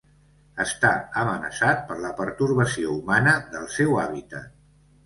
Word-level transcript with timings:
Està 0.63 0.93
amenaçat 1.25 1.85
per 1.91 1.99
la 2.07 2.15
pertorbació 2.23 2.99
humana 2.99 3.39
del 3.55 3.71
seu 3.79 3.99
hàbitat. 4.07 4.55